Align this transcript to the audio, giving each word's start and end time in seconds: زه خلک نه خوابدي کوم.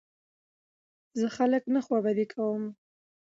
زه 1.19 1.27
خلک 1.37 1.63
نه 1.73 1.79
خوابدي 1.85 2.25
کوم. 2.33 2.63